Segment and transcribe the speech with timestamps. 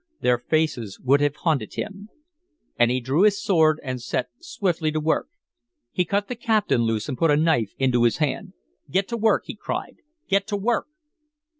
[0.21, 2.09] Their faces would have haunted him.
[2.75, 5.27] And he drew his sword and set swiftly to work.
[5.91, 8.53] He cut the captain loose and put a knife into his hand.
[8.89, 9.97] "Get to work!" he cried.
[10.27, 10.87] "Get to work!"